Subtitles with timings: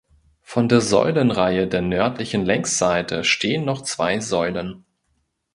[0.41, 4.83] Von der Säulenreihe der nördlichen Längsseite stehen noch zwei Säulen.